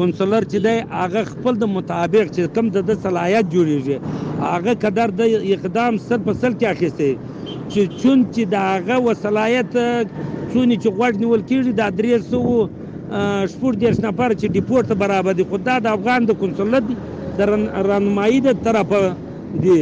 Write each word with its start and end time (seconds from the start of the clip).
کنسولر 0.00 0.48
چې 0.48 0.66
دی 0.68 0.78
هغه 1.02 1.28
خپل 1.36 1.62
د 1.66 1.74
مطابق 1.78 2.34
چې 2.34 2.58
کم 2.58 2.74
د 2.80 2.98
صلاحيت 3.06 3.56
جوړیږي 3.56 4.19
هغه 4.48 4.72
قدر 4.84 5.08
د 5.18 5.20
اقدام 5.54 5.92
سر 6.06 6.18
په 6.26 6.32
سر 6.40 6.52
کې 6.58 6.66
اخیسته 6.74 7.08
چې 7.72 7.80
چون 8.00 8.18
چې 8.34 8.42
د 8.52 8.54
هغه 8.72 8.96
وسلایت 9.06 9.72
چون 10.52 10.68
چې 10.82 10.88
غوړ 10.96 11.12
نیول 11.22 11.42
کیږي 11.50 11.72
د 11.74 11.82
درې 11.98 12.12
سو 12.30 12.40
شپور 13.52 13.72
دیرش 13.82 13.98
نفر 14.08 14.30
چې 14.40 14.46
ډیپورت 14.56 14.88
برابر 15.02 15.32
دي 15.40 15.44
خدا 15.50 15.74
د 15.84 15.96
افغان 15.96 16.20
د 16.30 16.38
کنسولت 16.44 16.84
د 17.40 17.52
رانمایي 17.88 18.38
د 18.46 18.50
طرفه 18.68 19.02
دي 19.66 19.78